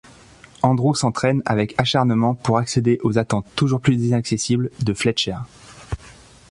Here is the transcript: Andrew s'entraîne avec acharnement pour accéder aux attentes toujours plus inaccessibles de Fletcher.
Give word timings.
Andrew 0.63 0.95
s'entraîne 0.95 1.43
avec 1.45 1.75
acharnement 1.77 2.33
pour 2.33 2.57
accéder 2.57 2.99
aux 3.03 3.19
attentes 3.19 3.45
toujours 3.55 3.79
plus 3.81 3.97
inaccessibles 4.03 4.71
de 4.79 4.95
Fletcher. 4.95 5.37